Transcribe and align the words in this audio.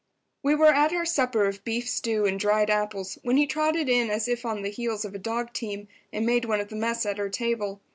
We 0.41 0.55
were 0.55 0.73
at 0.73 0.93
our 0.93 1.05
supper 1.05 1.45
of 1.45 1.63
beef 1.63 1.87
stew 1.87 2.25
and 2.25 2.39
dried 2.39 2.71
apples 2.71 3.19
when 3.21 3.37
he 3.37 3.45
trotted 3.45 3.87
in 3.87 4.09
as 4.09 4.27
if 4.27 4.47
on 4.47 4.63
the 4.63 4.71
heels 4.71 5.05
of 5.05 5.13
a 5.13 5.19
dog 5.19 5.53
team, 5.53 5.87
and 6.11 6.25
made 6.25 6.45
one 6.45 6.59
of 6.59 6.69
the 6.69 6.75
mess 6.75 7.05
at 7.05 7.19
our 7.19 7.29
table. 7.29 7.81